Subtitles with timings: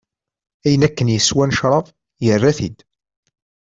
[0.65, 1.85] Ayen akken yeswa n ccrab,
[2.25, 2.77] yerra-t-id.